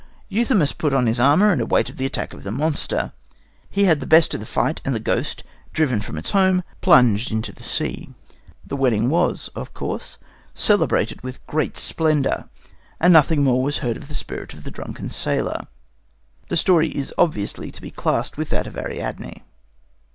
Euthymus 0.31 0.73
put 0.73 0.93
on 0.95 1.05
his 1.05 1.19
armour 1.19 1.51
and 1.51 1.61
awaited 1.61 1.97
the 1.97 2.07
attack 2.07 2.33
of 2.33 2.41
the 2.41 2.49
monster. 2.49 3.11
He 3.69 3.83
had 3.83 3.99
the 3.99 4.07
best 4.07 4.33
of 4.33 4.39
the 4.39 4.47
fight, 4.47 4.81
and 4.83 4.95
the 4.95 4.99
ghost, 4.99 5.43
driven 5.73 5.99
from 5.99 6.17
its 6.17 6.31
home, 6.31 6.63
plunged 6.81 7.31
into 7.31 7.51
the 7.53 7.61
sea. 7.61 8.09
The 8.65 8.75
wedding 8.75 9.11
was, 9.11 9.51
of 9.53 9.75
course, 9.75 10.17
celebrated 10.55 11.21
with 11.21 11.45
great 11.45 11.77
splendour, 11.77 12.49
and 12.99 13.13
nothing 13.13 13.43
more 13.43 13.61
was 13.61 13.77
heard 13.85 13.95
of 13.95 14.07
the 14.07 14.15
spirit 14.15 14.55
of 14.55 14.63
the 14.63 14.71
drunken 14.71 15.09
sailor. 15.11 15.67
The 16.49 16.57
story 16.57 16.89
is 16.89 17.13
obviously 17.19 17.69
to 17.69 17.79
be 17.79 17.91
classed 17.91 18.37
with 18.37 18.49
that 18.49 18.65
of 18.65 18.75
Ariadne. 18.75 19.43